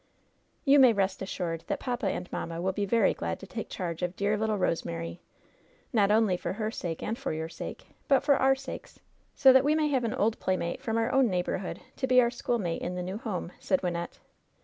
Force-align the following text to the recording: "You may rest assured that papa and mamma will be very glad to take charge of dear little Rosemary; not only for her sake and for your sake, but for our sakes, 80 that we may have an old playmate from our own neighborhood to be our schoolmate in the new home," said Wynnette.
"You 0.65 0.79
may 0.79 0.93
rest 0.93 1.21
assured 1.21 1.63
that 1.67 1.79
papa 1.79 2.07
and 2.07 2.27
mamma 2.31 2.59
will 2.59 2.71
be 2.71 2.87
very 2.87 3.13
glad 3.13 3.39
to 3.39 3.45
take 3.45 3.69
charge 3.69 4.01
of 4.01 4.15
dear 4.15 4.35
little 4.35 4.57
Rosemary; 4.57 5.21
not 5.93 6.09
only 6.09 6.37
for 6.37 6.53
her 6.53 6.71
sake 6.71 7.03
and 7.03 7.15
for 7.15 7.31
your 7.31 7.49
sake, 7.49 7.85
but 8.07 8.21
for 8.23 8.35
our 8.35 8.55
sakes, 8.55 8.99
80 9.39 9.51
that 9.51 9.63
we 9.63 9.75
may 9.75 9.89
have 9.89 10.03
an 10.03 10.15
old 10.15 10.39
playmate 10.39 10.81
from 10.81 10.97
our 10.97 11.11
own 11.11 11.27
neighborhood 11.29 11.81
to 11.97 12.07
be 12.07 12.19
our 12.19 12.31
schoolmate 12.31 12.81
in 12.81 12.95
the 12.95 13.03
new 13.03 13.19
home," 13.19 13.51
said 13.59 13.83
Wynnette. 13.83 14.17